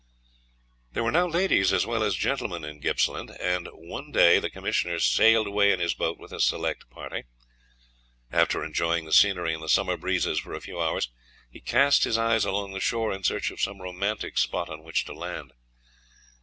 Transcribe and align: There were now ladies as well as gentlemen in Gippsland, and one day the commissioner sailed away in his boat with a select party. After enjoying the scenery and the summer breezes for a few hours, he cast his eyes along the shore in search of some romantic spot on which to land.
There 0.93 1.03
were 1.03 1.11
now 1.11 1.27
ladies 1.27 1.71
as 1.71 1.85
well 1.85 2.01
as 2.01 2.15
gentlemen 2.15 2.63
in 2.65 2.81
Gippsland, 2.81 3.29
and 3.39 3.67
one 3.71 4.11
day 4.11 4.39
the 4.39 4.49
commissioner 4.49 4.97
sailed 4.97 5.45
away 5.45 5.71
in 5.71 5.79
his 5.79 5.93
boat 5.93 6.17
with 6.17 6.31
a 6.31 6.39
select 6.39 6.89
party. 6.89 7.25
After 8.31 8.63
enjoying 8.65 9.05
the 9.05 9.13
scenery 9.13 9.53
and 9.53 9.61
the 9.61 9.69
summer 9.69 9.97
breezes 9.97 10.39
for 10.39 10.55
a 10.55 10.59
few 10.59 10.81
hours, 10.81 11.11
he 11.51 11.61
cast 11.61 12.03
his 12.05 12.17
eyes 12.17 12.45
along 12.45 12.73
the 12.73 12.79
shore 12.79 13.13
in 13.13 13.23
search 13.23 13.51
of 13.51 13.61
some 13.61 13.79
romantic 13.79 14.39
spot 14.39 14.69
on 14.71 14.81
which 14.81 15.05
to 15.05 15.13
land. 15.13 15.53